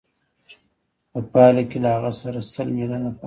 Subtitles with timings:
[1.11, 3.19] په پایله کې له هغه سره سل میلیونه پاتېږي